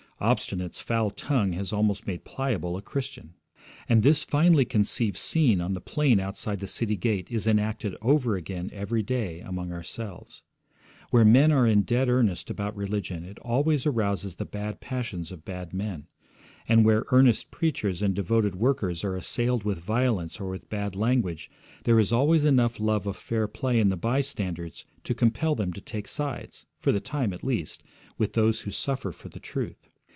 Obstinate's 0.23 0.81
foul 0.81 1.09
tongue 1.09 1.53
has 1.53 1.73
almost 1.73 2.05
made 2.05 2.23
Pliable 2.23 2.77
a 2.77 2.81
Christian. 2.83 3.33
And 3.89 4.03
this 4.03 4.23
finely 4.23 4.65
conceived 4.65 5.17
scene 5.17 5.59
on 5.59 5.73
the 5.73 5.81
plain 5.81 6.19
outside 6.19 6.59
the 6.59 6.67
city 6.67 6.95
gate 6.95 7.31
is 7.31 7.47
enacted 7.47 7.95
over 8.03 8.35
again 8.35 8.69
every 8.71 9.01
day 9.01 9.39
among 9.39 9.71
ourselves. 9.71 10.43
Where 11.09 11.25
men 11.25 11.51
are 11.51 11.65
in 11.65 11.81
dead 11.81 12.07
earnest 12.07 12.51
about 12.51 12.75
religion 12.77 13.25
it 13.25 13.39
always 13.39 13.87
arouses 13.87 14.35
the 14.35 14.45
bad 14.45 14.79
passions 14.79 15.31
of 15.31 15.43
bad 15.43 15.73
men; 15.73 16.05
and 16.69 16.85
where 16.85 17.03
earnest 17.11 17.49
preachers 17.49 18.03
and 18.03 18.13
devoted 18.13 18.53
workers 18.53 19.03
are 19.03 19.15
assailed 19.15 19.63
with 19.63 19.79
violence 19.79 20.39
or 20.39 20.49
with 20.51 20.69
bad 20.69 20.95
language, 20.95 21.49
there 21.85 21.99
is 21.99 22.11
always 22.13 22.45
enough 22.45 22.79
love 22.79 23.07
of 23.07 23.17
fair 23.17 23.47
play 23.47 23.79
in 23.79 23.89
the 23.89 23.97
bystanders 23.97 24.85
to 25.03 25.15
compel 25.15 25.55
them 25.55 25.73
to 25.73 25.81
take 25.81 26.07
sides, 26.07 26.67
for 26.77 26.91
the 26.91 26.99
time 26.99 27.33
at 27.33 27.43
least, 27.43 27.81
with 28.19 28.33
those 28.33 28.59
who 28.59 28.69
suffer 28.69 29.11
for 29.11 29.27
the 29.27 29.39
truth. 29.39 29.87